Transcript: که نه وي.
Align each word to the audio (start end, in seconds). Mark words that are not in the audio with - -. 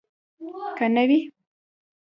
که 0.77 0.85
نه 0.95 1.03
وي. 1.09 1.19